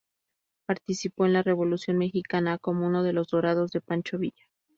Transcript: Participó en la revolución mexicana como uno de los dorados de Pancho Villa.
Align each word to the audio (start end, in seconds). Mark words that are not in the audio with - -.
Participó 0.65 1.27
en 1.27 1.33
la 1.33 1.43
revolución 1.43 1.99
mexicana 1.99 2.57
como 2.57 2.87
uno 2.87 3.03
de 3.03 3.13
los 3.13 3.27
dorados 3.27 3.69
de 3.69 3.81
Pancho 3.81 4.17
Villa. 4.17 4.45